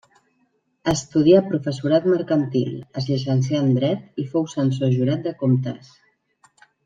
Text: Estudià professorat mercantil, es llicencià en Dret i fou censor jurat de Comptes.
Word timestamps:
Estudià 0.93 1.41
professorat 1.49 2.07
mercantil, 2.13 2.71
es 3.01 3.09
llicencià 3.11 3.61
en 3.67 3.71
Dret 3.79 4.19
i 4.25 4.27
fou 4.33 4.49
censor 4.55 4.95
jurat 4.97 5.23
de 5.29 5.35
Comptes. 5.45 5.93